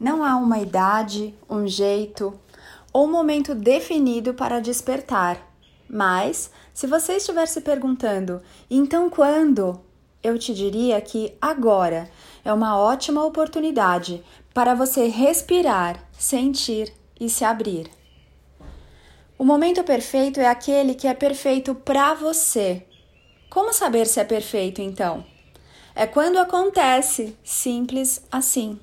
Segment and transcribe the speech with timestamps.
[0.00, 2.32] Não há uma idade, um jeito
[2.90, 5.38] ou momento definido para despertar.
[5.86, 8.40] Mas, se você estiver se perguntando,
[8.70, 9.78] então quando?
[10.22, 12.10] Eu te diria que agora
[12.42, 14.24] é uma ótima oportunidade
[14.54, 17.90] para você respirar, sentir e se abrir.
[19.38, 22.86] O momento perfeito é aquele que é perfeito para você.
[23.50, 25.24] Como saber se é perfeito então?
[25.94, 28.78] É quando acontece, simples assim.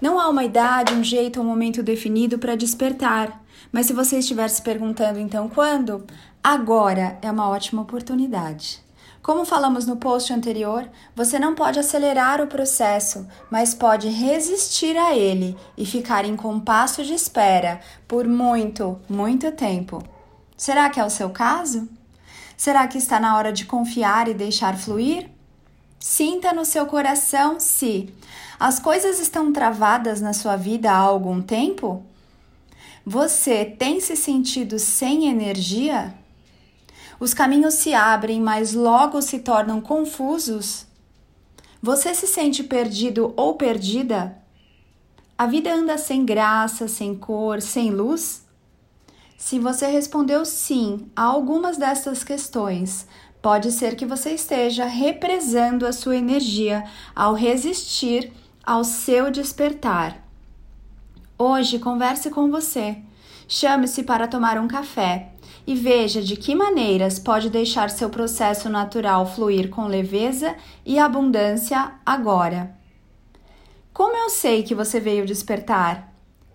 [0.00, 3.42] Não há uma idade, um jeito ou um momento definido para despertar.
[3.72, 6.04] Mas se você estiver se perguntando então quando,
[6.42, 8.80] agora é uma ótima oportunidade.
[9.20, 15.14] Como falamos no post anterior, você não pode acelerar o processo, mas pode resistir a
[15.14, 20.02] ele e ficar em compasso de espera por muito, muito tempo.
[20.56, 21.88] Será que é o seu caso?
[22.56, 25.28] Será que está na hora de confiar e deixar fluir?
[25.98, 28.14] Sinta no seu coração se
[28.58, 32.04] as coisas estão travadas na sua vida há algum tempo?
[33.04, 36.14] Você tem se sentido sem energia?
[37.18, 40.86] Os caminhos se abrem, mas logo se tornam confusos?
[41.82, 44.36] Você se sente perdido ou perdida?
[45.36, 48.44] A vida anda sem graça, sem cor, sem luz?
[49.36, 53.06] Se você respondeu sim a algumas dessas questões,
[53.40, 58.32] pode ser que você esteja represando a sua energia ao resistir
[58.64, 60.22] ao seu despertar.
[61.38, 62.98] Hoje converse com você.
[63.46, 65.32] Chame-se para tomar um café
[65.66, 70.54] e veja de que maneiras pode deixar seu processo natural fluir com leveza
[70.84, 72.76] e abundância agora.
[73.92, 76.12] Como eu sei que você veio despertar?